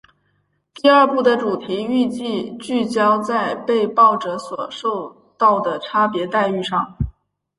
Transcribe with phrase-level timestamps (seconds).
[0.73, 6.97] 第二部的主题预计聚焦在被爆者所受到的差别待遇上。